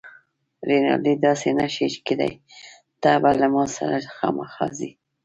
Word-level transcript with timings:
رینالډي: 0.67 1.13
داسې 1.25 1.49
نه 1.59 1.67
شي 1.73 1.85
کیدای، 2.07 2.33
ته 3.01 3.11
به 3.21 3.31
له 3.39 3.47
ما 3.53 3.63
سره 3.75 3.97
خامخا 4.15 4.67
ځې. 4.77 4.89